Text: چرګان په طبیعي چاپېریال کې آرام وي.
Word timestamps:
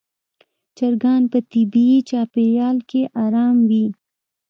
چرګان 0.77 1.23
په 1.31 1.37
طبیعي 1.51 1.99
چاپېریال 2.09 2.77
کې 2.89 3.01
آرام 3.23 3.55
وي. 3.69 3.85